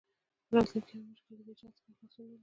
[0.47, 2.39] په راتلونکې یوه میاشت کې له دې جال څخه خلاصون نه لري.